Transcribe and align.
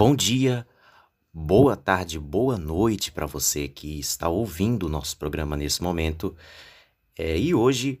Bom 0.00 0.14
dia, 0.14 0.64
boa 1.34 1.76
tarde, 1.76 2.20
boa 2.20 2.56
noite 2.56 3.10
para 3.10 3.26
você 3.26 3.66
que 3.66 3.98
está 3.98 4.28
ouvindo 4.28 4.86
o 4.86 4.88
nosso 4.88 5.16
programa 5.16 5.56
nesse 5.56 5.82
momento. 5.82 6.36
É, 7.18 7.36
e 7.36 7.52
hoje, 7.52 8.00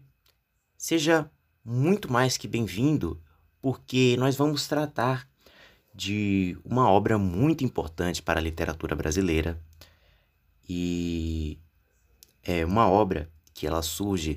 seja 0.76 1.28
muito 1.64 2.08
mais 2.08 2.36
que 2.36 2.46
bem-vindo, 2.46 3.20
porque 3.60 4.14
nós 4.16 4.36
vamos 4.36 4.68
tratar 4.68 5.28
de 5.92 6.56
uma 6.64 6.88
obra 6.88 7.18
muito 7.18 7.64
importante 7.64 8.22
para 8.22 8.38
a 8.38 8.44
literatura 8.44 8.94
brasileira 8.94 9.60
e 10.68 11.58
é 12.44 12.64
uma 12.64 12.88
obra 12.88 13.28
que 13.52 13.66
ela 13.66 13.82
surge 13.82 14.36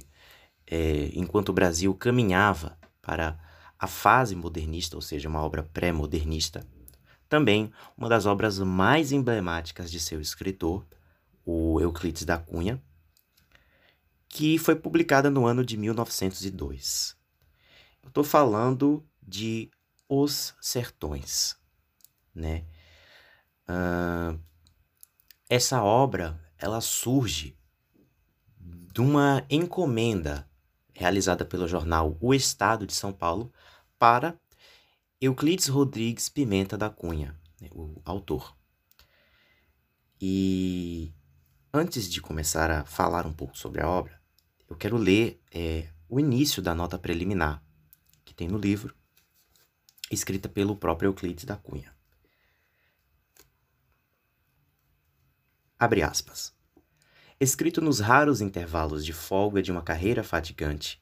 é, 0.66 1.12
enquanto 1.14 1.50
o 1.50 1.54
Brasil 1.54 1.94
caminhava 1.94 2.76
para 3.04 3.40
a 3.78 3.86
fase 3.86 4.36
modernista, 4.36 4.96
ou 4.96 5.02
seja, 5.04 5.30
uma 5.30 5.44
obra 5.44 5.62
pré-modernista. 5.62 6.66
Também 7.32 7.72
uma 7.96 8.10
das 8.10 8.26
obras 8.26 8.60
mais 8.60 9.14
emblemáticas 9.14 9.90
de 9.90 10.02
seu 10.02 10.20
escritor, 10.20 10.86
o 11.46 11.80
Euclides 11.80 12.26
da 12.26 12.38
Cunha, 12.38 12.84
que 14.28 14.58
foi 14.58 14.76
publicada 14.76 15.30
no 15.30 15.46
ano 15.46 15.64
de 15.64 15.78
1902. 15.78 17.16
Eu 18.04 18.10
estou 18.10 18.26
falando 18.26 19.02
de 19.26 19.72
Os 20.10 20.54
Sertões, 20.60 21.56
né? 22.36 22.66
Uh, 23.66 24.38
essa 25.50 25.82
obra 25.82 26.38
ela 26.58 26.82
surge 26.82 27.58
de 28.60 29.00
uma 29.00 29.46
encomenda 29.50 30.46
realizada 30.94 31.46
pelo 31.46 31.66
jornal 31.66 32.18
O 32.20 32.34
Estado 32.34 32.86
de 32.86 32.94
São 32.94 33.14
Paulo 33.14 33.54
para 33.98 34.38
Euclides 35.24 35.68
Rodrigues 35.68 36.30
Pimenta 36.30 36.76
da 36.76 36.90
Cunha, 36.90 37.40
né, 37.62 37.70
o 37.74 38.02
autor. 38.04 38.58
E 40.20 41.14
antes 41.72 42.10
de 42.10 42.20
começar 42.20 42.72
a 42.72 42.86
falar 42.86 43.28
um 43.28 43.32
pouco 43.32 43.56
sobre 43.56 43.84
a 43.84 43.88
obra, 43.88 44.20
eu 44.68 44.76
quero 44.76 44.98
ler 44.98 45.40
é, 45.54 45.90
o 46.10 46.20
início 46.20 46.60
da 46.60 46.74
nota 46.74 46.98
preliminar 46.98 47.64
que 48.26 48.34
tem 48.34 48.48
no 48.48 48.58
livro, 48.58 48.96
escrita 50.10 50.50
pelo 50.50 50.76
próprio 50.76 51.10
Euclides 51.10 51.46
da 51.46 51.56
Cunha. 51.56 51.96
Abre 55.78 56.02
aspas. 56.02 56.52
Escrito 57.40 57.80
nos 57.80 58.00
raros 58.00 58.42
intervalos 58.42 59.06
de 59.06 59.14
folga 59.14 59.62
de 59.62 59.72
uma 59.72 59.84
carreira 59.84 60.24
fatigante, 60.24 61.00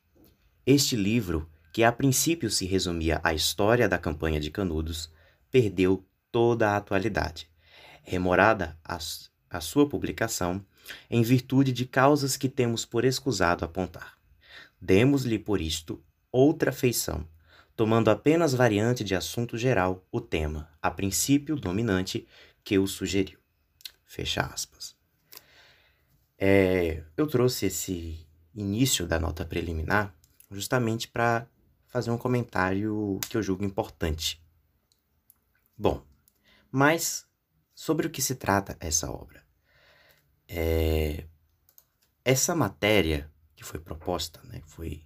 este 0.66 0.98
livro 0.98 1.50
que 1.72 1.84
a 1.84 1.92
princípio 1.92 2.50
se 2.50 2.66
resumia 2.66 3.20
à 3.24 3.34
história 3.34 3.88
da 3.88 3.98
campanha 3.98 4.40
de 4.40 4.50
Canudos, 4.52 5.12
perdeu 5.52 6.06
toda 6.32 6.72
a 6.72 6.78
atualidade, 6.78 7.50
remorada 8.04 8.78
a, 8.84 8.98
a 9.50 9.62
sua 9.62 9.88
publicação 9.88 10.66
em 11.10 11.22
virtude 11.22 11.72
de 11.72 11.86
causas 11.86 12.36
que 12.36 12.50
temos 12.50 12.86
por 12.86 13.06
escusado 13.06 13.64
apontar. 13.64 14.18
Demos-lhe 14.82 15.38
por 15.38 15.62
isto 15.62 16.04
outra 16.32 16.72
feição, 16.72 17.28
tomando 17.76 18.10
apenas 18.10 18.54
variante 18.54 19.04
de 19.04 19.16
assunto 19.16 19.58
geral 19.58 20.06
o 20.12 20.20
tema, 20.20 20.70
a 20.82 20.90
princípio 20.90 21.56
dominante, 21.56 22.28
que 22.64 22.78
o 22.78 22.88
sugeriu. 22.88 23.40
Fecha 24.06 24.42
aspas. 24.42 24.96
É, 26.38 27.04
eu 27.18 27.28
trouxe 27.28 27.66
esse 27.66 28.26
início 28.56 29.06
da 29.06 29.20
nota 29.20 29.46
preliminar 29.46 30.16
justamente 30.50 31.08
para 31.08 31.48
fazer 31.90 32.12
um 32.12 32.18
comentário 32.18 33.20
que 33.30 33.36
eu 33.36 33.44
julgo 33.44 33.66
importante. 33.66 34.42
Bom, 35.78 36.06
mas 36.72 37.28
sobre 37.74 38.08
o 38.08 38.10
que 38.10 38.22
se 38.22 38.36
trata 38.36 38.78
essa 38.80 39.12
obra? 39.12 39.44
É... 40.48 41.26
Essa 42.24 42.56
matéria 42.56 43.30
que 43.56 43.64
foi 43.64 43.80
proposta, 43.80 44.42
né, 44.44 44.62
foi 44.66 45.04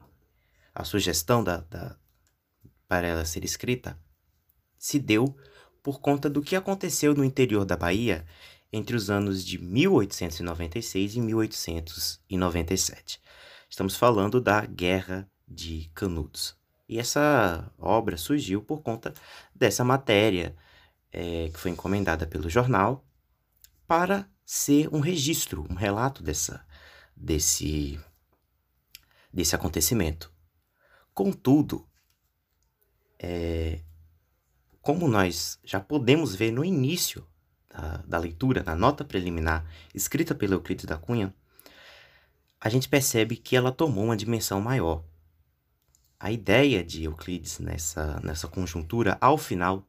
a 0.76 0.84
sugestão 0.84 1.44
da, 1.44 1.58
da, 1.62 1.98
para 2.88 3.08
ela 3.08 3.26
ser 3.26 3.46
escrita, 3.46 4.00
se 4.78 5.00
deu 5.00 5.36
por 5.82 6.00
conta 6.00 6.30
do 6.30 6.42
que 6.42 6.56
aconteceu 6.56 7.16
no 7.16 7.24
interior 7.24 7.66
da 7.66 7.78
Bahia 7.78 8.26
entre 8.72 8.96
os 8.96 9.10
anos 9.10 9.46
de 9.46 9.58
1896 9.58 11.16
e 11.16 11.22
1897. 11.22 13.22
Estamos 13.70 13.96
falando 13.96 14.42
da 14.42 14.66
Guerra 14.66 15.30
de 15.48 15.90
Canudos. 15.94 16.63
E 16.88 17.00
essa 17.00 17.72
obra 17.78 18.18
surgiu 18.18 18.62
por 18.62 18.82
conta 18.82 19.14
dessa 19.56 19.84
matéria 19.84 20.56
é, 21.12 21.50
que 21.50 21.60
foi 21.60 21.72
encomendada 21.72 22.26
pelo 22.28 22.50
jornal 22.50 23.06
para 23.88 24.28
ser 24.46 24.90
um 24.94 25.00
registro, 25.00 25.66
um 25.70 25.76
relato 25.76 26.22
dessa, 26.24 26.66
desse, 27.16 28.00
desse 29.32 29.56
acontecimento. 29.56 30.32
Contudo, 31.14 31.88
é, 33.20 33.82
como 34.82 35.08
nós 35.08 35.60
já 35.64 35.80
podemos 35.80 36.36
ver 36.36 36.52
no 36.52 36.66
início 36.66 37.26
da, 37.70 37.98
da 38.06 38.18
leitura, 38.18 38.64
da 38.64 38.76
nota 38.76 39.06
preliminar 39.06 39.66
escrita 39.94 40.36
pelo 40.36 40.56
Euclides 40.56 40.86
da 40.86 40.98
Cunha, 40.98 41.34
a 42.60 42.70
gente 42.70 42.90
percebe 42.90 43.36
que 43.36 43.56
ela 43.56 43.72
tomou 43.72 44.06
uma 44.06 44.18
dimensão 44.18 44.60
maior. 44.60 45.04
A 46.24 46.32
ideia 46.32 46.82
de 46.82 47.04
Euclides 47.04 47.60
nessa, 47.60 48.18
nessa 48.22 48.48
conjuntura, 48.48 49.18
ao 49.20 49.38
final, 49.38 49.86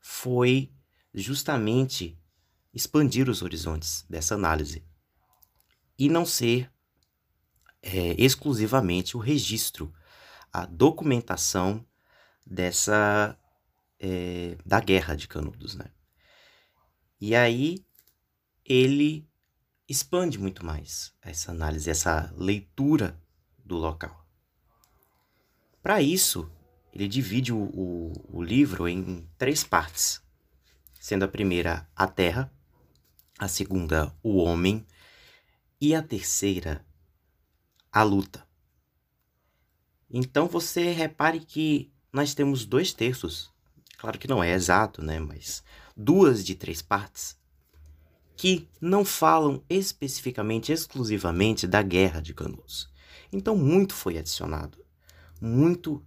foi 0.00 0.72
justamente 1.14 2.20
expandir 2.74 3.28
os 3.30 3.40
horizontes 3.40 4.04
dessa 4.10 4.34
análise 4.34 4.84
e 5.96 6.08
não 6.08 6.26
ser 6.26 6.68
é, 7.80 8.20
exclusivamente 8.20 9.16
o 9.16 9.20
registro, 9.20 9.94
a 10.52 10.66
documentação 10.66 11.86
dessa 12.44 13.38
é, 14.00 14.58
da 14.66 14.80
guerra 14.80 15.14
de 15.14 15.28
Canudos, 15.28 15.76
né? 15.76 15.86
E 17.20 17.36
aí 17.36 17.86
ele 18.64 19.30
expande 19.88 20.36
muito 20.36 20.66
mais 20.66 21.14
essa 21.22 21.52
análise, 21.52 21.88
essa 21.88 22.34
leitura 22.36 23.16
do 23.56 23.76
local. 23.76 24.25
Para 25.86 26.02
isso, 26.02 26.50
ele 26.92 27.06
divide 27.06 27.52
o, 27.52 27.58
o, 27.58 28.38
o 28.38 28.42
livro 28.42 28.88
em 28.88 29.24
três 29.38 29.62
partes, 29.62 30.20
sendo 30.98 31.24
a 31.24 31.28
primeira 31.28 31.88
a 31.94 32.08
terra, 32.08 32.52
a 33.38 33.46
segunda 33.46 34.12
o 34.20 34.38
homem 34.38 34.84
e 35.80 35.94
a 35.94 36.02
terceira 36.02 36.84
a 37.92 38.02
luta. 38.02 38.44
Então 40.10 40.48
você 40.48 40.90
repare 40.90 41.38
que 41.38 41.92
nós 42.12 42.34
temos 42.34 42.66
dois 42.66 42.92
terços, 42.92 43.48
claro 43.96 44.18
que 44.18 44.26
não 44.26 44.42
é 44.42 44.54
exato, 44.54 45.00
né? 45.00 45.20
Mas 45.20 45.62
duas 45.96 46.44
de 46.44 46.56
três 46.56 46.82
partes 46.82 47.38
que 48.36 48.68
não 48.80 49.04
falam 49.04 49.62
especificamente, 49.70 50.72
exclusivamente 50.72 51.64
da 51.64 51.80
guerra 51.80 52.20
de 52.20 52.34
Canudos. 52.34 52.90
Então 53.32 53.56
muito 53.56 53.94
foi 53.94 54.18
adicionado 54.18 54.84
muito 55.40 56.04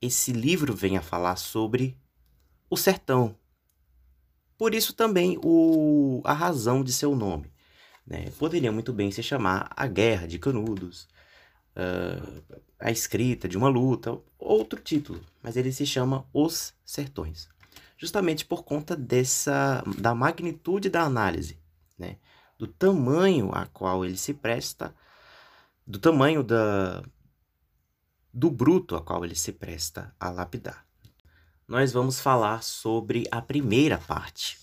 esse 0.00 0.32
livro 0.32 0.74
vem 0.74 0.96
a 0.96 1.02
falar 1.02 1.36
sobre 1.36 1.98
o 2.70 2.76
sertão. 2.76 3.36
Por 4.56 4.74
isso 4.74 4.92
também 4.92 5.38
o, 5.42 6.20
a 6.24 6.32
razão 6.32 6.82
de 6.82 6.92
seu 6.92 7.14
nome. 7.14 7.52
Né? 8.06 8.30
Poderia 8.38 8.72
muito 8.72 8.92
bem 8.92 9.10
se 9.10 9.22
chamar 9.22 9.70
A 9.76 9.86
Guerra 9.86 10.26
de 10.26 10.38
Canudos, 10.38 11.08
uh, 11.76 12.60
A 12.78 12.90
Escrita 12.90 13.48
de 13.48 13.56
uma 13.56 13.68
Luta, 13.68 14.18
outro 14.38 14.80
título, 14.80 15.20
mas 15.42 15.56
ele 15.56 15.72
se 15.72 15.86
chama 15.86 16.26
Os 16.32 16.74
Sertões. 16.84 17.48
Justamente 17.96 18.44
por 18.44 18.64
conta 18.64 18.96
dessa 18.96 19.82
da 19.98 20.14
magnitude 20.14 20.88
da 20.88 21.02
análise, 21.02 21.58
né? 21.98 22.16
do 22.58 22.66
tamanho 22.66 23.50
a 23.52 23.66
qual 23.66 24.04
ele 24.04 24.16
se 24.16 24.34
presta, 24.34 24.94
do 25.86 25.98
tamanho 25.98 26.42
da, 26.42 27.02
do 28.32 28.50
bruto 28.50 28.96
a 28.96 29.02
qual 29.02 29.24
ele 29.24 29.34
se 29.34 29.52
presta 29.52 30.14
a 30.18 30.30
lapidar. 30.30 30.86
Nós 31.66 31.92
vamos 31.92 32.20
falar 32.20 32.62
sobre 32.62 33.26
a 33.30 33.42
primeira 33.42 33.98
parte, 33.98 34.58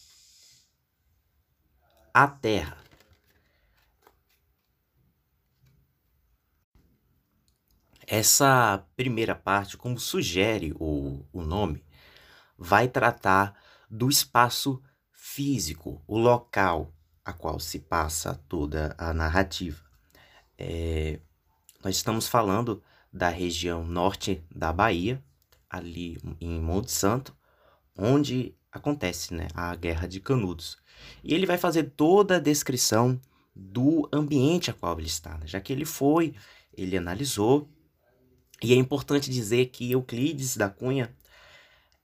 a 2.14 2.28
terra. 2.28 2.78
Essa 8.08 8.84
primeira 8.96 9.36
parte, 9.36 9.78
como 9.78 10.00
sugere 10.00 10.74
o, 10.80 11.26
o 11.34 11.42
nome, 11.42 11.84
vai 12.58 12.88
tratar 12.88 13.60
do 13.90 14.10
espaço 14.10 14.82
físico, 15.12 16.04
o 16.08 16.18
local 16.18 16.94
a 17.24 17.34
qual 17.34 17.60
se 17.60 17.80
passa 17.80 18.36
toda 18.48 18.96
a 18.98 19.14
narrativa. 19.14 19.84
É, 20.58 21.20
nós 21.84 21.96
estamos 21.96 22.28
falando 22.28 22.84
da 23.16 23.30
região 23.30 23.86
norte 23.86 24.44
da 24.54 24.74
Bahia, 24.74 25.24
ali 25.70 26.18
em 26.42 26.60
Monte 26.60 26.92
Santo, 26.92 27.34
onde 27.98 28.54
acontece, 28.70 29.34
né, 29.34 29.48
a 29.54 29.74
Guerra 29.74 30.06
de 30.06 30.20
Canudos. 30.20 30.78
E 31.24 31.34
ele 31.34 31.46
vai 31.46 31.58
fazer 31.58 31.92
toda 31.92 32.36
a 32.36 32.40
descrição 32.40 33.18
do 33.56 34.10
ambiente 34.12 34.70
a 34.70 34.74
qual 34.74 35.00
ele 35.00 35.08
está, 35.08 35.38
né? 35.38 35.48
já 35.48 35.62
que 35.62 35.72
ele 35.72 35.86
foi, 35.86 36.36
ele 36.78 36.98
analisou. 36.98 37.70
E 38.62 38.74
é 38.74 38.76
importante 38.76 39.32
dizer 39.32 39.68
que 39.68 39.94
Euclides 39.94 40.58
da 40.58 40.70
Cunha 40.70 41.16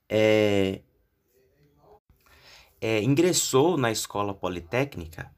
é, 0.08 0.80
é, 2.80 3.02
ingressou 3.02 3.76
na 3.76 3.92
escola 3.92 4.32
politécnica 4.32 5.30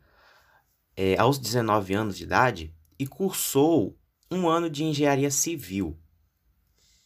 é, 0.97 1.19
aos 1.19 1.37
19 1.37 1.95
anos 1.95 2.17
de 2.17 2.23
idade 2.23 2.73
e 2.97 3.09
cursou 3.09 3.99
um 4.35 4.49
ano 4.49 4.69
de 4.69 4.85
engenharia 4.85 5.31
civil. 5.31 5.99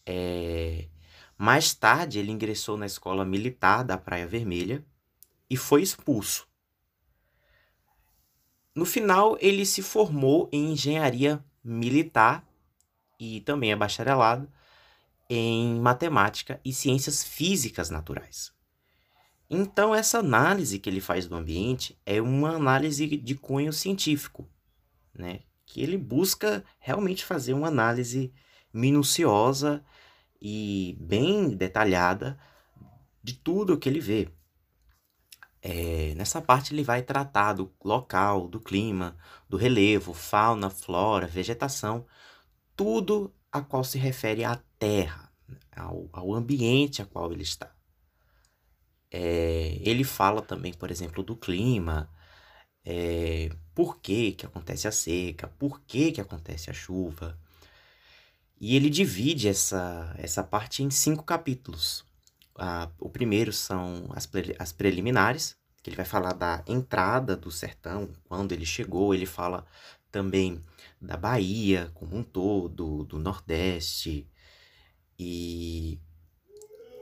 É, 0.04 0.88
mais 1.36 1.74
tarde, 1.74 2.18
ele 2.18 2.32
ingressou 2.32 2.76
na 2.76 2.86
escola 2.86 3.24
militar 3.24 3.84
da 3.84 3.96
Praia 3.96 4.26
Vermelha 4.26 4.84
e 5.48 5.56
foi 5.56 5.82
expulso. 5.82 6.48
No 8.74 8.84
final, 8.84 9.36
ele 9.40 9.66
se 9.66 9.82
formou 9.82 10.48
em 10.52 10.72
engenharia 10.72 11.44
militar 11.62 12.44
e 13.18 13.40
também 13.40 13.72
é 13.72 13.76
bacharelado 13.76 14.50
em 15.28 15.78
matemática 15.80 16.60
e 16.64 16.72
ciências 16.72 17.22
físicas 17.22 17.90
naturais. 17.90 18.52
Então, 19.50 19.94
essa 19.94 20.18
análise 20.18 20.78
que 20.78 20.88
ele 20.88 21.00
faz 21.00 21.26
do 21.26 21.34
ambiente 21.34 21.98
é 22.04 22.20
uma 22.20 22.50
análise 22.56 23.06
de 23.06 23.34
cunho 23.34 23.72
científico, 23.72 24.48
né? 25.14 25.40
Que 25.68 25.82
ele 25.82 25.98
busca 25.98 26.64
realmente 26.78 27.24
fazer 27.24 27.52
uma 27.52 27.68
análise 27.68 28.32
minuciosa 28.72 29.84
e 30.40 30.96
bem 30.98 31.50
detalhada 31.50 32.38
de 33.22 33.34
tudo 33.34 33.74
o 33.74 33.78
que 33.78 33.86
ele 33.86 34.00
vê. 34.00 34.30
É, 35.60 36.14
nessa 36.16 36.40
parte 36.40 36.72
ele 36.72 36.82
vai 36.82 37.02
tratar 37.02 37.52
do 37.52 37.70
local, 37.84 38.48
do 38.48 38.58
clima, 38.58 39.14
do 39.46 39.58
relevo, 39.58 40.14
fauna, 40.14 40.70
flora, 40.70 41.26
vegetação, 41.26 42.06
tudo 42.74 43.34
a 43.52 43.60
qual 43.60 43.84
se 43.84 43.98
refere 43.98 44.44
à 44.44 44.58
Terra, 44.78 45.30
ao, 45.76 46.08
ao 46.12 46.32
ambiente 46.32 47.02
a 47.02 47.06
qual 47.06 47.30
ele 47.30 47.42
está. 47.42 47.70
É, 49.10 49.78
ele 49.82 50.04
fala 50.04 50.40
também, 50.40 50.72
por 50.72 50.90
exemplo, 50.90 51.22
do 51.22 51.36
clima, 51.36 52.08
é, 52.84 53.50
por 53.74 53.98
que, 54.00 54.32
que 54.32 54.46
acontece 54.46 54.88
a 54.88 54.92
seca, 54.92 55.46
por 55.46 55.80
que, 55.82 56.12
que 56.12 56.20
acontece 56.20 56.70
a 56.70 56.72
chuva. 56.72 57.38
E 58.60 58.74
ele 58.74 58.90
divide 58.90 59.48
essa, 59.48 60.14
essa 60.18 60.42
parte 60.42 60.82
em 60.82 60.90
cinco 60.90 61.22
capítulos. 61.22 62.04
O 62.98 63.08
primeiro 63.08 63.52
são 63.52 64.08
as, 64.14 64.26
pre, 64.26 64.56
as 64.58 64.72
preliminares, 64.72 65.56
que 65.80 65.90
ele 65.90 65.96
vai 65.96 66.04
falar 66.04 66.32
da 66.32 66.64
entrada 66.66 67.36
do 67.36 67.52
sertão, 67.52 68.10
quando 68.24 68.50
ele 68.50 68.66
chegou, 68.66 69.14
ele 69.14 69.26
fala 69.26 69.64
também 70.10 70.64
da 71.00 71.16
Bahia 71.16 71.90
como 71.94 72.16
um 72.16 72.22
todo, 72.24 73.04
do 73.04 73.18
Nordeste, 73.18 74.28
e, 75.16 76.00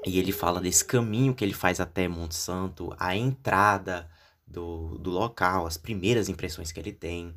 e 0.06 0.19
ele 0.19 0.32
fala 0.32 0.61
desse 0.61 0.84
caminho 0.84 1.34
que 1.34 1.44
ele 1.44 1.55
faz 1.55 1.81
até 1.81 2.06
Monte 2.06 2.34
Santo, 2.34 2.94
a 2.99 3.17
entrada 3.17 4.11
do, 4.46 4.98
do 4.98 5.10
local, 5.10 5.66
as 5.66 5.76
primeiras 5.76 6.28
impressões 6.28 6.70
que 6.70 6.78
ele 6.78 6.93
tem. 6.93 7.34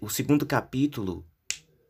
O 0.00 0.08
segundo 0.08 0.46
capítulo 0.46 1.26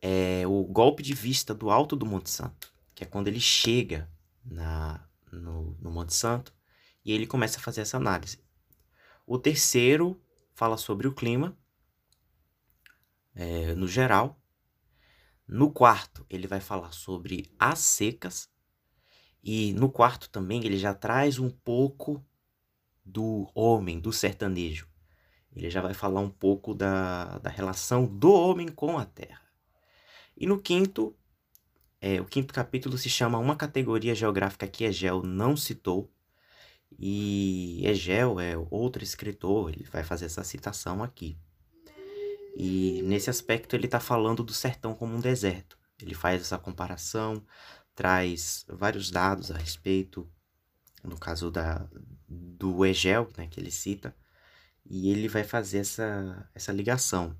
é 0.01 0.45
o 0.47 0.63
golpe 0.63 1.03
de 1.03 1.13
vista 1.13 1.53
do 1.53 1.69
alto 1.69 1.95
do 1.95 2.05
Monte 2.05 2.29
Santo, 2.29 2.73
que 2.95 3.03
é 3.03 3.07
quando 3.07 3.27
ele 3.27 3.39
chega 3.39 4.09
na, 4.43 5.07
no, 5.31 5.77
no 5.79 5.91
Monte 5.91 6.13
Santo 6.13 6.53
e 7.05 7.11
ele 7.11 7.27
começa 7.27 7.59
a 7.59 7.61
fazer 7.61 7.81
essa 7.81 7.97
análise. 7.97 8.39
O 9.25 9.37
terceiro 9.37 10.21
fala 10.53 10.77
sobre 10.77 11.07
o 11.07 11.13
clima, 11.13 11.57
é, 13.35 13.73
no 13.75 13.87
geral. 13.87 14.39
No 15.47 15.71
quarto, 15.71 16.25
ele 16.29 16.47
vai 16.47 16.59
falar 16.59 16.91
sobre 16.91 17.53
as 17.59 17.79
secas. 17.79 18.49
E 19.43 19.73
no 19.73 19.89
quarto 19.89 20.29
também 20.29 20.63
ele 20.65 20.77
já 20.77 20.93
traz 20.93 21.39
um 21.39 21.49
pouco 21.49 22.23
do 23.03 23.49
homem, 23.53 23.99
do 23.99 24.13
sertanejo. 24.13 24.87
Ele 25.55 25.69
já 25.69 25.81
vai 25.81 25.93
falar 25.93 26.21
um 26.21 26.29
pouco 26.29 26.73
da, 26.73 27.37
da 27.39 27.49
relação 27.49 28.05
do 28.05 28.31
homem 28.31 28.67
com 28.69 28.97
a 28.97 29.05
terra. 29.05 29.41
E 30.37 30.45
no 30.45 30.59
quinto, 30.59 31.15
é, 31.99 32.21
o 32.21 32.25
quinto 32.25 32.53
capítulo 32.53 32.97
se 32.97 33.09
chama 33.09 33.37
Uma 33.37 33.55
Categoria 33.55 34.15
Geográfica 34.15 34.67
que 34.67 34.85
Egel 34.85 35.21
não 35.23 35.57
citou. 35.57 36.11
E 36.97 37.85
Egel 37.85 38.39
é 38.39 38.57
outro 38.69 39.03
escritor, 39.03 39.71
ele 39.71 39.85
vai 39.91 40.03
fazer 40.03 40.25
essa 40.25 40.43
citação 40.43 41.03
aqui. 41.03 41.37
E 42.55 43.01
nesse 43.03 43.29
aspecto 43.29 43.75
ele 43.75 43.85
está 43.85 43.99
falando 43.99 44.43
do 44.43 44.53
sertão 44.53 44.93
como 44.93 45.15
um 45.15 45.19
deserto. 45.19 45.77
Ele 46.01 46.13
faz 46.13 46.41
essa 46.41 46.57
comparação, 46.57 47.45
traz 47.93 48.65
vários 48.67 49.11
dados 49.11 49.51
a 49.51 49.57
respeito, 49.57 50.29
no 51.03 51.17
caso 51.17 51.51
da, 51.51 51.87
do 52.31 52.85
Egel, 52.85 53.29
né, 53.37 53.47
que 53.47 53.59
ele 53.59 53.71
cita, 53.71 54.15
e 54.85 55.09
ele 55.11 55.27
vai 55.27 55.43
fazer 55.43 55.79
essa, 55.79 56.49
essa 56.55 56.71
ligação. 56.71 57.35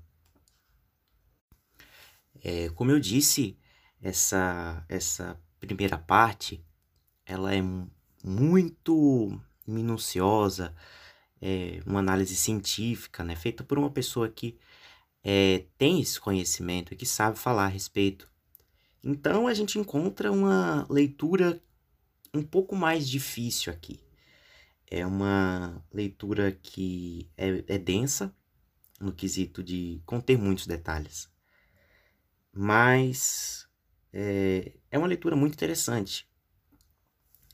É, 2.42 2.68
como 2.70 2.90
eu 2.90 3.00
disse, 3.00 3.56
essa, 4.00 4.84
essa 4.88 5.40
primeira 5.60 5.96
parte 5.96 6.64
ela 7.24 7.54
é 7.54 7.62
muito 8.24 9.40
minuciosa, 9.66 10.74
é 11.40 11.80
uma 11.86 12.00
análise 12.00 12.34
científica, 12.36 13.24
né, 13.24 13.36
feita 13.36 13.64
por 13.64 13.78
uma 13.78 13.90
pessoa 13.90 14.28
que 14.28 14.58
é, 15.24 15.64
tem 15.78 16.00
esse 16.00 16.20
conhecimento 16.20 16.92
e 16.92 16.96
que 16.96 17.06
sabe 17.06 17.38
falar 17.38 17.64
a 17.66 17.68
respeito. 17.68 18.28
Então 19.02 19.46
a 19.46 19.54
gente 19.54 19.78
encontra 19.78 20.30
uma 20.30 20.86
leitura 20.90 21.60
um 22.34 22.42
pouco 22.42 22.74
mais 22.74 23.08
difícil 23.08 23.72
aqui. 23.72 24.00
É 24.94 25.06
uma 25.06 25.82
leitura 25.90 26.52
que 26.52 27.26
é, 27.34 27.64
é 27.66 27.78
densa 27.78 28.30
no 29.00 29.10
quesito 29.10 29.62
de 29.62 30.02
conter 30.04 30.36
muitos 30.36 30.66
detalhes, 30.66 31.30
mas 32.52 33.66
é, 34.12 34.74
é 34.90 34.98
uma 34.98 35.06
leitura 35.06 35.34
muito 35.34 35.54
interessante, 35.54 36.28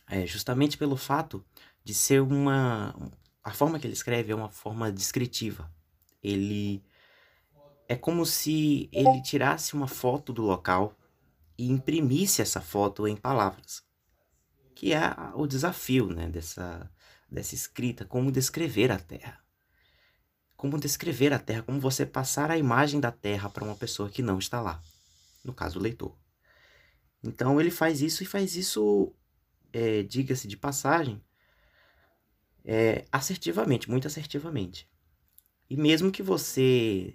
é, 0.08 0.26
justamente 0.26 0.76
pelo 0.76 0.96
fato 0.96 1.46
de 1.84 1.94
ser 1.94 2.20
uma. 2.20 2.92
A 3.44 3.52
forma 3.52 3.78
que 3.78 3.86
ele 3.86 3.94
escreve 3.94 4.32
é 4.32 4.34
uma 4.34 4.50
forma 4.50 4.90
descritiva. 4.90 5.72
Ele 6.20 6.82
é 7.88 7.94
como 7.94 8.26
se 8.26 8.88
ele 8.90 9.22
tirasse 9.22 9.74
uma 9.74 9.86
foto 9.86 10.32
do 10.32 10.42
local 10.42 10.92
e 11.56 11.70
imprimisse 11.70 12.42
essa 12.42 12.60
foto 12.60 13.06
em 13.06 13.14
palavras, 13.14 13.84
que 14.74 14.92
é 14.92 15.14
o 15.36 15.46
desafio 15.46 16.08
né, 16.08 16.28
dessa, 16.28 16.90
dessa 17.30 17.54
escrita, 17.54 18.04
como 18.04 18.32
descrever 18.32 18.90
a 18.90 18.98
Terra. 18.98 19.38
Como 20.56 20.78
descrever 20.78 21.32
a 21.32 21.38
Terra, 21.38 21.62
como 21.62 21.80
você 21.80 22.04
passar 22.04 22.50
a 22.50 22.58
imagem 22.58 23.00
da 23.00 23.12
Terra 23.12 23.48
para 23.48 23.64
uma 23.64 23.76
pessoa 23.76 24.10
que 24.10 24.22
não 24.22 24.38
está 24.38 24.60
lá, 24.60 24.82
no 25.44 25.52
caso 25.52 25.78
o 25.78 25.82
leitor. 25.82 26.16
Então 27.22 27.60
ele 27.60 27.70
faz 27.70 28.00
isso 28.00 28.22
e 28.22 28.26
faz 28.26 28.56
isso, 28.56 29.14
é, 29.72 30.02
diga-se 30.02 30.48
de 30.48 30.56
passagem, 30.56 31.22
é, 32.64 33.04
assertivamente, 33.12 33.88
muito 33.88 34.06
assertivamente. 34.06 34.88
E 35.70 35.76
mesmo 35.76 36.10
que 36.10 36.22
você 36.22 37.14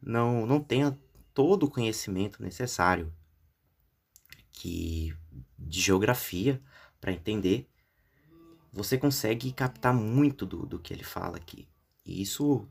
não, 0.00 0.46
não 0.46 0.60
tenha 0.60 0.98
todo 1.32 1.64
o 1.64 1.70
conhecimento 1.70 2.42
necessário 2.42 3.12
que 4.52 5.14
de 5.58 5.80
geografia 5.80 6.62
para 7.00 7.12
entender, 7.12 7.68
você 8.76 8.98
consegue 8.98 9.50
captar 9.52 9.94
muito 9.94 10.44
do, 10.44 10.66
do 10.66 10.78
que 10.78 10.92
ele 10.92 11.02
fala 11.02 11.38
aqui. 11.38 11.66
E 12.04 12.20
isso 12.20 12.68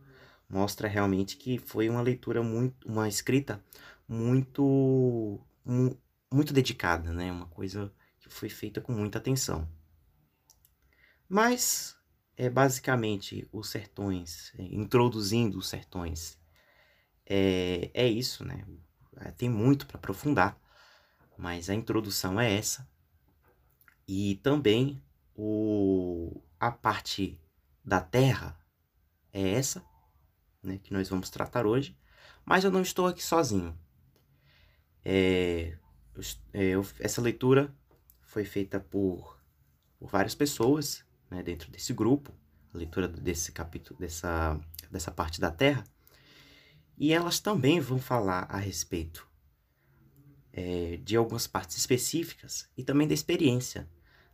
mostra 0.48 0.88
realmente 0.88 1.36
que 1.36 1.58
foi 1.58 1.90
uma 1.90 2.02
leitura 2.02 2.44
muito, 2.44 2.88
uma 2.88 3.08
escrita 3.10 3.64
muito, 4.08 5.42
muito 6.32 6.54
dedicada, 6.54 7.12
né? 7.12 7.32
Uma 7.32 7.48
coisa 7.48 7.92
que 8.20 8.30
foi 8.30 8.50
feita 8.50 8.80
com 8.80 8.94
muita 8.94 9.18
atenção. 9.18 9.68
Mas 11.28 11.98
é 12.38 12.50
basicamente 12.50 13.48
os 13.52 13.70
sertões, 13.70 14.54
introduzindo 14.60 15.58
os 15.58 15.68
sertões 15.68 16.38
é, 17.26 17.90
é 17.96 18.08
isso, 18.08 18.46
né? 18.46 18.64
É, 19.18 19.32
tem 19.32 19.50
muito 19.50 19.88
para 19.88 19.98
aprofundar, 19.98 20.60
mas 21.36 21.70
a 21.70 21.74
introdução 21.74 22.40
é 22.40 22.54
essa. 22.54 22.88
E 24.08 24.36
também 24.44 25.02
o, 25.36 26.42
a 26.60 26.72
parte 26.72 27.40
da 27.84 28.00
Terra 28.00 28.58
é 29.34 29.52
essa, 29.52 29.86
né, 30.64 30.80
que 30.82 30.94
nós 30.94 31.10
vamos 31.10 31.30
tratar 31.30 31.66
hoje. 31.66 31.98
Mas 32.46 32.64
eu 32.64 32.72
não 32.72 32.82
estou 32.82 33.08
aqui 33.08 33.24
sozinho. 33.24 33.78
É, 35.04 35.78
eu, 36.54 36.82
é, 36.82 37.04
essa 37.04 37.22
leitura 37.22 37.76
foi 38.22 38.46
feita 38.46 38.80
por, 38.80 39.40
por 40.00 40.10
várias 40.10 40.34
pessoas, 40.34 41.04
né, 41.30 41.44
dentro 41.44 41.70
desse 41.70 41.94
grupo, 41.94 42.34
a 42.74 42.78
leitura 42.78 43.08
desse 43.08 43.52
capítulo, 43.52 44.00
dessa, 44.00 44.60
dessa 44.90 45.12
parte 45.12 45.40
da 45.40 45.52
Terra, 45.52 45.84
e 46.98 47.12
elas 47.12 47.40
também 47.40 47.80
vão 47.80 48.00
falar 48.00 48.44
a 48.50 48.58
respeito 48.58 49.28
é, 50.54 50.98
de 51.04 51.18
algumas 51.18 51.46
partes 51.46 51.78
específicas 51.78 52.70
e 52.78 52.84
também 52.84 53.08
da 53.08 53.14
experiência 53.14 53.90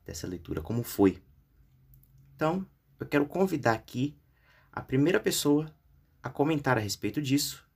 dessa 0.05 0.27
leitura, 0.27 0.61
como 0.61 0.83
foi. 0.83 1.21
Então, 2.35 2.65
eu 2.99 3.05
quero 3.05 3.25
convidar 3.25 3.73
aqui 3.73 4.17
a 4.71 4.81
primeira 4.81 5.19
pessoa 5.19 5.73
a 6.23 6.29
comentar 6.29 6.77
a 6.77 6.81
respeito 6.81 7.21
disso, 7.21 7.67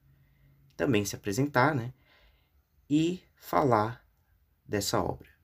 também 0.76 1.04
se 1.06 1.16
apresentar, 1.16 1.74
né? 1.74 1.94
E 2.90 3.24
falar 3.36 4.06
dessa 4.66 5.02
obra. 5.02 5.36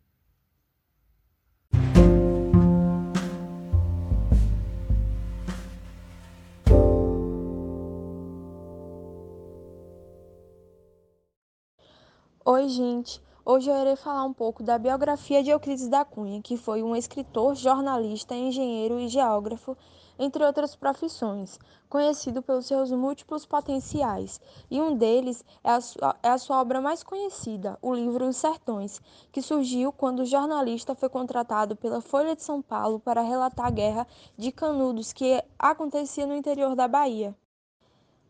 Oi, 12.44 12.68
gente. 12.70 13.22
Hoje 13.44 13.72
eu 13.72 13.82
irei 13.82 13.96
falar 13.96 14.24
um 14.24 14.34
pouco 14.34 14.62
da 14.62 14.78
biografia 14.78 15.42
de 15.42 15.50
Euclides 15.50 15.88
da 15.88 16.06
Cunha, 16.06 16.44
que 16.44 16.56
foi 16.56 16.84
um 16.84 16.96
escritor, 16.96 17.56
jornalista, 17.56 18.36
engenheiro 18.36 19.00
e 19.00 19.08
geógrafo, 19.08 19.76
entre 20.20 20.46
outras 20.46 20.76
profissões, 20.76 21.60
conhecido 21.90 22.44
pelos 22.44 22.68
seus 22.68 22.92
múltiplos 22.92 23.44
potenciais. 23.44 24.40
E 24.70 24.80
um 24.80 24.96
deles 24.96 25.44
é 25.64 25.72
a, 25.72 25.82
sua, 25.82 26.16
é 26.22 26.30
a 26.30 26.38
sua 26.38 26.62
obra 26.62 26.80
mais 26.80 27.02
conhecida, 27.02 27.80
o 27.82 27.96
livro 27.96 28.28
Os 28.28 28.38
Sertões, 28.38 29.02
que 29.32 29.42
surgiu 29.42 29.92
quando 29.92 30.20
o 30.20 30.26
jornalista 30.26 30.94
foi 30.94 31.10
contratado 31.10 31.76
pela 31.76 32.00
Folha 32.00 32.36
de 32.36 32.44
São 32.44 32.62
Paulo 32.62 33.00
para 33.00 33.24
relatar 33.24 33.66
a 33.66 33.72
guerra 33.72 34.06
de 34.38 34.52
Canudos 34.52 35.12
que 35.14 35.44
acontecia 35.58 36.28
no 36.28 36.36
interior 36.36 36.76
da 36.76 36.88
Bahia. 36.88 37.36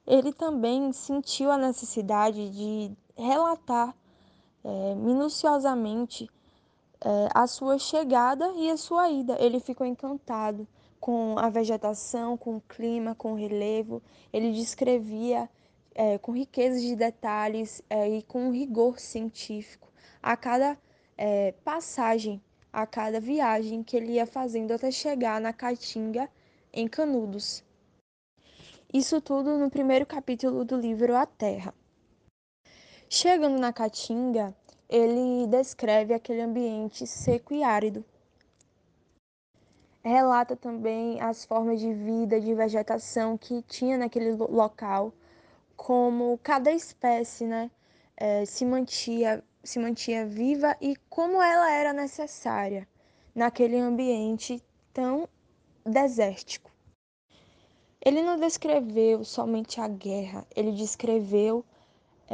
Ele 0.07 0.31
também 0.31 0.93
sentiu 0.93 1.51
a 1.51 1.57
necessidade 1.57 2.49
de 2.49 2.95
relatar 3.13 3.93
é, 4.63 4.95
minuciosamente 4.95 6.29
é, 7.03 7.29
a 7.33 7.47
sua 7.47 7.77
chegada 7.79 8.51
e 8.55 8.69
a 8.69 8.77
sua 8.77 9.09
ida. 9.09 9.35
Ele 9.39 9.59
ficou 9.59 9.85
encantado 9.85 10.67
com 10.99 11.37
a 11.37 11.49
vegetação, 11.49 12.37
com 12.37 12.57
o 12.57 12.61
clima, 12.61 13.15
com 13.15 13.33
o 13.33 13.35
relevo. 13.35 14.01
Ele 14.31 14.51
descrevia 14.51 15.49
é, 15.95 16.17
com 16.17 16.31
riqueza 16.31 16.79
de 16.79 16.95
detalhes 16.95 17.81
é, 17.89 18.07
e 18.07 18.21
com 18.21 18.51
rigor 18.51 18.99
científico 18.99 19.91
a 20.21 20.37
cada 20.37 20.77
é, 21.17 21.53
passagem, 21.63 22.41
a 22.71 22.85
cada 22.85 23.19
viagem 23.19 23.83
que 23.83 23.97
ele 23.97 24.13
ia 24.13 24.25
fazendo 24.25 24.71
até 24.71 24.91
chegar 24.91 25.41
na 25.41 25.51
Caatinga, 25.51 26.29
em 26.71 26.87
Canudos. 26.87 27.63
Isso 28.93 29.19
tudo 29.21 29.57
no 29.57 29.69
primeiro 29.69 30.05
capítulo 30.05 30.63
do 30.63 30.77
livro 30.77 31.15
A 31.15 31.25
Terra. 31.25 31.73
Chegando 33.13 33.59
na 33.59 33.73
Caatinga, 33.73 34.55
ele 34.87 35.45
descreve 35.47 36.13
aquele 36.13 36.39
ambiente 36.39 37.05
seco 37.05 37.53
e 37.53 37.61
árido. 37.61 38.05
Relata 40.01 40.55
também 40.55 41.19
as 41.19 41.43
formas 41.43 41.81
de 41.81 41.93
vida, 41.93 42.39
de 42.39 42.53
vegetação 42.53 43.37
que 43.37 43.61
tinha 43.63 43.97
naquele 43.97 44.31
local, 44.31 45.13
como 45.75 46.39
cada 46.41 46.71
espécie 46.71 47.43
né, 47.43 47.69
é, 48.15 48.45
se, 48.45 48.63
mantia, 48.63 49.43
se 49.61 49.77
mantinha 49.77 50.25
viva 50.25 50.77
e 50.79 50.95
como 51.09 51.41
ela 51.41 51.69
era 51.69 51.91
necessária 51.91 52.87
naquele 53.35 53.77
ambiente 53.77 54.63
tão 54.93 55.27
desértico. 55.85 56.71
Ele 57.99 58.21
não 58.21 58.39
descreveu 58.39 59.25
somente 59.25 59.81
a 59.81 59.87
guerra, 59.89 60.47
ele 60.55 60.71
descreveu 60.71 61.65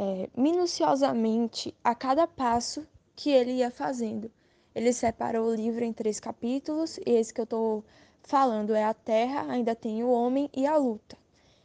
é, 0.00 0.30
minuciosamente 0.36 1.74
a 1.82 1.92
cada 1.92 2.24
passo 2.24 2.86
que 3.16 3.30
ele 3.30 3.50
ia 3.54 3.68
fazendo. 3.68 4.30
Ele 4.72 4.92
separou 4.92 5.48
o 5.48 5.54
livro 5.54 5.84
em 5.84 5.92
três 5.92 6.20
capítulos, 6.20 6.98
e 6.98 7.10
esse 7.10 7.34
que 7.34 7.40
eu 7.40 7.44
estou 7.44 7.84
falando 8.22 8.76
é 8.76 8.84
a 8.84 8.94
Terra, 8.94 9.50
ainda 9.50 9.74
tem 9.74 10.04
o 10.04 10.10
Homem 10.10 10.48
e 10.54 10.68
a 10.68 10.76
Luta, 10.76 11.18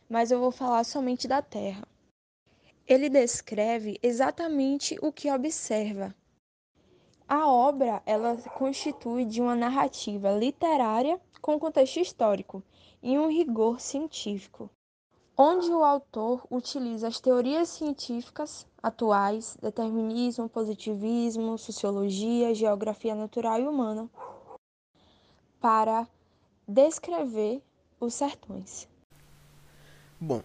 mas 0.10 0.32
eu 0.32 0.40
vou 0.40 0.50
falar 0.50 0.84
somente 0.84 1.28
da 1.28 1.44
Terra. 1.44 1.88
Ele 2.88 3.08
descreve 3.08 4.00
exatamente 4.02 4.98
o 5.00 5.12
que 5.12 5.32
observa. 5.32 6.16
A 7.28 7.48
obra 7.48 8.02
ela 8.04 8.36
constitui 8.58 9.26
de 9.26 9.42
uma 9.42 9.56
narrativa 9.56 10.32
literária 10.32 11.22
com 11.40 11.60
contexto 11.60 12.00
histórico 12.00 12.64
e 13.02 13.18
um 13.18 13.30
rigor 13.30 13.80
científico 13.80 14.72
onde 15.38 15.72
o 15.72 15.84
autor 15.84 16.46
utiliza 16.50 17.08
as 17.08 17.20
teorias 17.20 17.70
científicas 17.70 18.68
atuais, 18.82 19.58
determinismo, 19.62 20.48
positivismo, 20.48 21.58
sociologia, 21.58 22.54
geografia 22.54 23.16
natural 23.16 23.60
e 23.60 23.68
humana, 23.68 24.10
para 25.60 26.08
descrever 26.68 27.62
os 28.00 28.14
sertões. 28.14 28.88
Bom, 30.20 30.44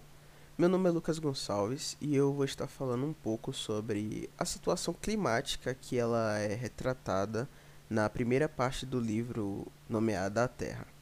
meu 0.57 0.69
nome 0.69 0.89
é 0.89 0.93
Lucas 0.93 1.19
Gonçalves 1.19 1.97
e 2.01 2.17
eu 2.17 2.33
vou 2.33 2.45
estar 2.45 2.67
falando 2.67 3.05
um 3.05 3.13
pouco 3.13 3.53
sobre 3.53 4.29
a 4.39 4.45
situação 4.45 4.95
climática 4.95 5.75
que 5.75 5.99
ela 5.99 6.39
é 6.39 6.55
retratada 6.55 7.49
na 7.89 8.09
primeira 8.09 8.49
parte 8.49 8.85
do 8.85 8.99
livro 8.99 9.67
nomeada 9.89 10.45
A 10.45 10.49
Terra. 10.49 10.98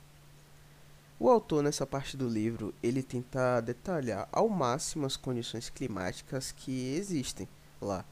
O 1.18 1.30
autor 1.30 1.62
nessa 1.62 1.87
parte 1.87 2.14
do 2.14 2.28
livro, 2.28 2.75
ele 2.82 3.02
tenta 3.02 3.62
detalhar 3.62 4.28
ao 4.30 4.50
máximo 4.50 5.06
as 5.06 5.16
condições 5.16 5.70
climáticas 5.70 6.52
que 6.52 6.94
existem 6.94 7.49
lá, 7.80 8.04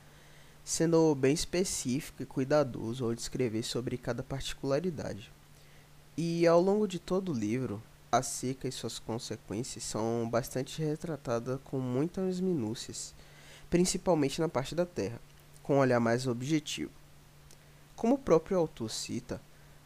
sendo 0.64 1.14
bem 1.14 1.34
específico 1.34 2.22
e 2.22 2.26
cuidadoso 2.26 3.04
ao 3.04 3.14
descrever 3.14 3.62
sobre 3.62 3.98
cada 3.98 4.22
particularidade. 4.22 5.30
E 6.16 6.46
ao 6.46 6.62
longo 6.62 6.88
de 6.88 6.98
todo 6.98 7.30
o 7.30 7.34
livro, 7.34 7.82
a 8.10 8.22
seca 8.22 8.66
e 8.66 8.72
suas 8.72 8.98
consequências 8.98 9.84
são 9.84 10.26
bastante 10.30 10.80
retratadas 10.80 11.60
com 11.62 11.78
muitas 11.78 12.40
minúcias, 12.40 13.14
principalmente 13.68 14.40
na 14.40 14.48
parte 14.48 14.74
da 14.74 14.86
terra, 14.86 15.20
com 15.62 15.74
um 15.74 15.80
olhar 15.80 16.00
mais 16.00 16.26
objetivo. 16.26 16.92
Como 17.94 18.14
o 18.14 18.18
próprio 18.18 18.56
autor 18.56 18.90
cita, 18.90 19.42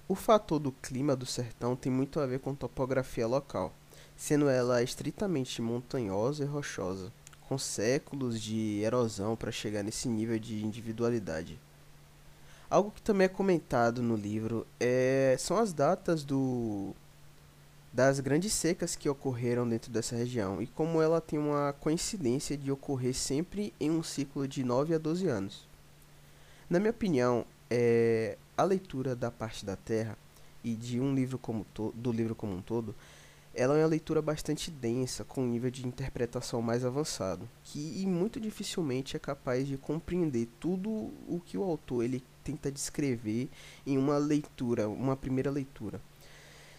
o 0.08 0.14
fator 0.14 0.58
do 0.58 0.72
clima 0.72 1.14
do 1.14 1.26
sertão 1.26 1.76
tem 1.76 1.92
muito 1.92 2.18
a 2.18 2.26
ver 2.26 2.40
com 2.40 2.54
topografia 2.54 3.26
local, 3.26 3.74
sendo 4.16 4.48
ela 4.48 4.82
estritamente 4.82 5.60
montanhosa 5.60 6.44
e 6.44 6.46
rochosa, 6.46 7.12
com 7.46 7.58
séculos 7.58 8.40
de 8.40 8.80
erosão 8.82 9.36
para 9.36 9.52
chegar 9.52 9.82
nesse 9.82 10.08
nível 10.08 10.38
de 10.38 10.64
individualidade. 10.64 11.60
Algo 12.70 12.90
que 12.90 13.02
também 13.02 13.26
é 13.26 13.28
comentado 13.28 14.02
no 14.02 14.16
livro 14.16 14.66
é, 14.80 15.36
são 15.38 15.58
as 15.58 15.74
datas 15.74 16.24
do, 16.24 16.94
das 17.92 18.18
grandes 18.20 18.52
secas 18.52 18.96
que 18.96 19.08
ocorreram 19.08 19.68
dentro 19.68 19.90
dessa 19.90 20.16
região 20.16 20.60
e 20.62 20.66
como 20.66 21.02
ela 21.02 21.20
tem 21.20 21.38
uma 21.38 21.74
coincidência 21.74 22.56
de 22.56 22.70
ocorrer 22.70 23.14
sempre 23.14 23.74
em 23.78 23.90
um 23.90 24.02
ciclo 24.02 24.48
de 24.48 24.64
9 24.64 24.94
a 24.94 24.98
12 24.98 25.26
anos. 25.28 25.68
Na 26.68 26.78
minha 26.78 26.90
opinião, 26.90 27.46
é, 27.70 28.36
a 28.56 28.62
leitura 28.62 29.14
da 29.14 29.30
parte 29.30 29.64
da 29.64 29.76
Terra 29.76 30.16
e 30.64 30.74
de 30.74 31.00
um 31.00 31.14
livro 31.14 31.38
como 31.38 31.66
do 31.94 32.12
livro 32.12 32.34
como 32.34 32.54
um 32.54 32.62
todo, 32.62 32.94
ela 33.54 33.76
é 33.76 33.82
uma 33.82 33.88
leitura 33.88 34.22
bastante 34.22 34.70
densa, 34.70 35.24
com 35.24 35.42
um 35.42 35.48
nível 35.48 35.70
de 35.70 35.86
interpretação 35.86 36.62
mais 36.62 36.84
avançado, 36.84 37.48
que 37.64 38.06
muito 38.06 38.38
dificilmente 38.38 39.16
é 39.16 39.18
capaz 39.18 39.66
de 39.66 39.76
compreender 39.76 40.48
tudo 40.60 40.88
o 41.26 41.40
que 41.44 41.58
o 41.58 41.64
autor 41.64 42.04
ele 42.04 42.22
tenta 42.44 42.70
descrever 42.70 43.48
em 43.86 43.98
uma 43.98 44.16
leitura, 44.16 44.88
uma 44.88 45.16
primeira 45.16 45.50
leitura. 45.50 46.00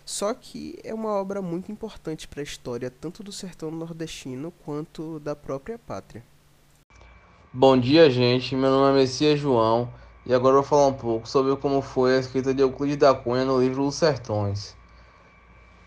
Só 0.05 0.34
que 0.34 0.79
é 0.84 0.93
uma 0.93 1.12
obra 1.12 1.41
muito 1.41 1.72
importante 1.72 2.27
para 2.27 2.39
a 2.39 2.43
história 2.43 2.89
tanto 2.89 3.22
do 3.22 3.31
sertão 3.31 3.69
nordestino 3.69 4.51
quanto 4.65 5.19
da 5.19 5.36
própria 5.36 5.77
pátria. 5.77 6.24
Bom 7.53 7.77
dia, 7.79 8.10
gente. 8.10 8.55
Meu 8.55 8.72
nome 8.72 8.98
é 8.98 9.01
Messias 9.01 9.39
João. 9.39 9.91
E 10.26 10.34
agora 10.34 10.58
eu 10.58 10.62
vou 10.62 10.70
falar 10.70 10.88
um 10.88 10.94
pouco 10.94 11.28
sobre 11.28 11.56
como 11.56 11.82
foi 11.82 12.16
a 12.16 12.20
escrita 12.20 12.54
de 12.54 12.62
Euclides 12.62 12.98
da 12.98 13.14
Cunha 13.14 13.46
no 13.46 13.60
livro 13.60 13.86
Os 13.86 13.96
Sertões. 13.96 14.76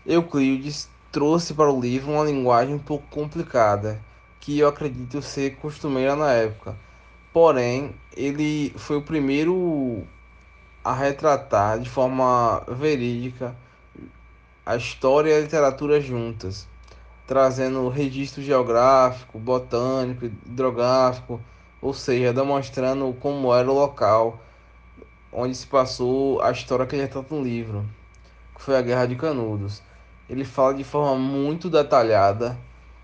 Euclides 0.05 0.89
trouxe 1.11 1.53
para 1.53 1.71
o 1.71 1.79
livro 1.79 2.11
uma 2.11 2.23
linguagem 2.23 2.73
um 2.73 2.79
pouco 2.79 3.05
complicada, 3.09 4.01
que 4.39 4.59
eu 4.59 4.67
acredito 4.67 5.21
ser 5.21 5.55
costumeira 5.57 6.15
na 6.15 6.31
época. 6.33 6.75
Porém, 7.31 7.95
ele 8.17 8.73
foi 8.75 8.97
o 8.97 9.01
primeiro 9.01 10.03
a 10.83 10.93
retratar 10.93 11.79
de 11.79 11.89
forma 11.89 12.61
verídica 12.67 13.55
a 14.65 14.75
história 14.75 15.29
e 15.29 15.37
a 15.37 15.41
literatura 15.41 16.01
juntas, 16.01 16.67
trazendo 17.27 17.87
registro 17.87 18.41
geográfico, 18.41 19.39
botânico, 19.39 20.25
hidrográfico 20.25 21.39
ou 21.83 21.93
seja, 21.93 22.33
demonstrando 22.33 23.13
como 23.19 23.53
era 23.53 23.69
o 23.69 23.73
local 23.73 24.39
onde 25.31 25.53
se 25.53 25.67
passou 25.67 26.41
a 26.41 26.51
história 26.51 26.85
que 26.85 26.95
ele 26.95 27.03
retrata 27.03 27.35
no 27.35 27.43
livro. 27.43 27.85
que 28.55 28.61
foi 28.61 28.77
a 28.77 28.81
Guerra 28.81 29.05
de 29.07 29.15
Canudos. 29.15 29.81
Ele 30.29 30.45
fala 30.45 30.73
de 30.73 30.83
forma 30.83 31.15
muito 31.17 31.69
detalhada 31.69 32.57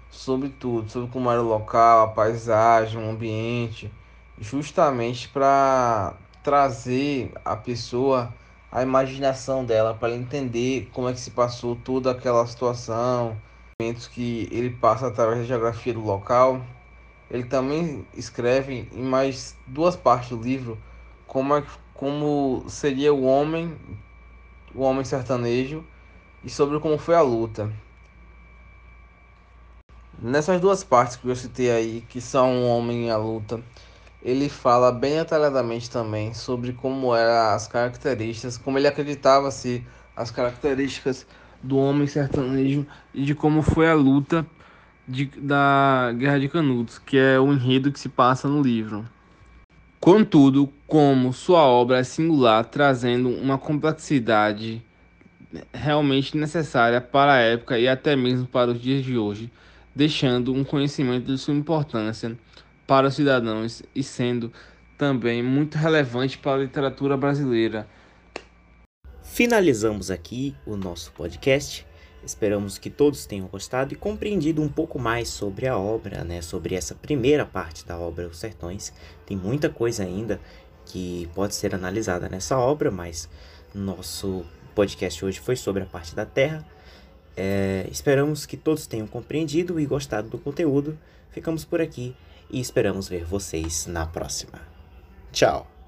sobre 0.09 0.50
tudo, 0.50 0.89
sobre 0.89 1.09
como 1.12 1.29
era 1.29 1.41
o 1.41 1.48
local, 1.48 2.03
a 2.05 2.07
paisagem, 2.07 3.03
o 3.03 3.09
ambiente, 3.09 3.91
justamente 4.39 5.27
para 5.29 6.13
trazer 6.43 7.33
a 7.43 7.55
pessoa 7.55 8.33
a 8.71 8.83
imaginação 8.83 9.65
dela 9.65 9.93
para 9.95 10.13
entender 10.13 10.89
como 10.93 11.09
é 11.09 11.13
que 11.13 11.19
se 11.19 11.31
passou 11.31 11.75
toda 11.75 12.12
aquela 12.12 12.45
situação, 12.48 13.36
momentos 13.81 14.07
que 14.07 14.48
ele 14.51 14.69
passa 14.69 15.07
através 15.07 15.39
da 15.39 15.45
geografia 15.45 15.93
do 15.93 16.01
local. 16.01 16.62
Ele 17.29 17.43
também 17.43 18.05
escreve 18.15 18.88
em 18.91 19.03
mais 19.03 19.55
duas 19.67 19.95
partes 19.95 20.29
do 20.29 20.41
livro 20.41 20.77
como 21.27 21.55
é, 21.55 21.63
como 21.93 22.65
seria 22.67 23.13
o 23.13 23.24
homem, 23.24 23.77
o 24.74 24.81
homem 24.81 25.03
sertanejo 25.03 25.86
e 26.43 26.50
sobre 26.50 26.79
como 26.79 26.98
foi 26.98 27.15
a 27.15 27.21
luta. 27.21 27.71
Nessas 30.21 30.59
duas 30.59 30.83
partes 30.83 31.15
que 31.15 31.27
eu 31.27 31.36
citei 31.36 31.71
aí, 31.71 32.03
que 32.09 32.19
são 32.19 32.63
o 32.63 32.67
homem 32.67 33.07
e 33.07 33.09
a 33.09 33.17
luta, 33.17 33.62
ele 34.21 34.50
fala 34.50 34.91
bem 34.91 35.17
detalhadamente 35.17 35.89
também 35.89 36.33
sobre 36.33 36.74
como 36.74 37.15
eram 37.15 37.53
as 37.53 37.67
características, 37.67 38.57
como 38.57 38.77
ele 38.77 38.88
acreditava 38.88 39.51
ser 39.51 39.86
as 40.15 40.31
características 40.31 41.25
do 41.62 41.77
homem 41.77 42.07
sertanejo 42.07 42.86
e 43.13 43.24
de 43.24 43.36
como 43.36 43.62
foi 43.62 43.89
a 43.89 43.93
luta 43.93 44.45
de, 45.09 45.25
da 45.25 46.13
Guerra 46.15 46.39
de 46.39 46.47
Canudos, 46.47 46.99
que 46.99 47.17
é 47.17 47.39
o 47.39 47.51
enredo 47.51 47.91
que 47.91 47.99
se 47.99 48.07
passa 48.07 48.47
no 48.47 48.61
livro. 48.61 49.05
Contudo, 49.99 50.71
como 50.87 51.33
sua 51.33 51.61
obra 51.61 51.97
é 51.97 52.03
singular, 52.03 52.63
trazendo 52.65 53.29
uma 53.29 53.57
complexidade 53.57 54.81
realmente 55.73 56.37
necessária 56.37 57.01
para 57.01 57.33
a 57.33 57.39
época 57.39 57.79
e 57.79 57.87
até 57.87 58.15
mesmo 58.15 58.45
para 58.45 58.71
os 58.71 58.79
dias 58.79 59.03
de 59.03 59.17
hoje, 59.17 59.51
deixando 59.95 60.53
um 60.53 60.63
conhecimento 60.63 61.25
de 61.25 61.37
sua 61.37 61.55
importância 61.55 62.37
para 62.85 63.07
os 63.07 63.15
cidadãos 63.15 63.81
e 63.93 64.03
sendo 64.03 64.53
também 64.97 65.41
muito 65.41 65.75
relevante 65.75 66.37
para 66.37 66.53
a 66.53 66.63
literatura 66.63 67.17
brasileira. 67.17 67.87
Finalizamos 69.23 70.11
aqui 70.11 70.55
o 70.65 70.75
nosso 70.75 71.11
podcast. 71.13 71.88
Esperamos 72.23 72.77
que 72.77 72.89
todos 72.89 73.25
tenham 73.25 73.47
gostado 73.47 73.93
e 73.93 73.97
compreendido 73.97 74.61
um 74.61 74.69
pouco 74.69 74.99
mais 74.99 75.29
sobre 75.29 75.67
a 75.67 75.77
obra, 75.77 76.23
né? 76.23 76.41
Sobre 76.41 76.75
essa 76.75 76.93
primeira 76.93 77.45
parte 77.45 77.85
da 77.85 77.97
obra 77.97 78.27
Os 78.27 78.38
Sertões. 78.38 78.93
Tem 79.25 79.38
muita 79.38 79.69
coisa 79.69 80.03
ainda 80.03 80.39
que 80.85 81.29
pode 81.33 81.55
ser 81.55 81.73
analisada 81.73 82.27
nessa 82.27 82.57
obra, 82.57 82.91
mas 82.91 83.29
nosso 83.73 84.45
podcast 84.75 85.23
hoje 85.23 85.39
foi 85.39 85.55
sobre 85.55 85.83
a 85.83 85.85
parte 85.85 86.15
da 86.15 86.25
Terra. 86.25 86.65
É, 87.38 87.88
esperamos 87.89 88.45
que 88.45 88.57
todos 88.57 88.85
tenham 88.85 89.07
compreendido 89.07 89.79
e 89.79 89.85
gostado 89.85 90.29
do 90.29 90.38
conteúdo. 90.38 90.97
Ficamos 91.31 91.63
por 91.63 91.79
aqui 91.79 92.15
e 92.49 92.59
esperamos 92.59 93.07
ver 93.07 93.23
vocês 93.23 93.85
na 93.88 94.05
próxima. 94.05 94.59
Tchau! 95.31 95.78